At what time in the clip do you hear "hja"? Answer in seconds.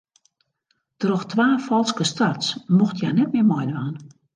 3.05-3.11